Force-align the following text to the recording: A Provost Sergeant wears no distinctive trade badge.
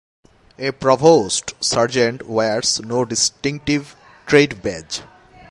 A 0.57 0.71
Provost 0.71 1.53
Sergeant 1.63 2.27
wears 2.27 2.79
no 2.79 3.05
distinctive 3.05 3.95
trade 4.25 4.63
badge. 4.63 5.01